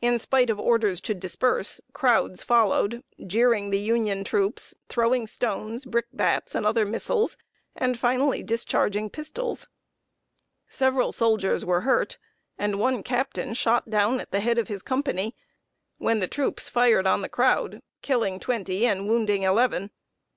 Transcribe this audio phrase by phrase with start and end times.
[0.00, 6.54] In spite of orders to disperse, crowds followed, jeering the Union troops, throwing stones, brickbats,
[6.54, 7.36] and other missiles,
[7.74, 9.66] and finally discharging pistols.
[10.68, 12.18] Several soldiers were hurt,
[12.56, 15.34] and one captain shot down at the head of his company,
[15.96, 19.90] when the troops fired on the crowd, killing twenty and wounding eleven.